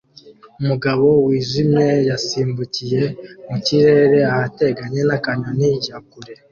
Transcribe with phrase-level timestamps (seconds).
[0.61, 3.01] Umugabo wijimye yasimbukiye
[3.47, 6.33] mu kirere ahateganye na kanyoni ya kure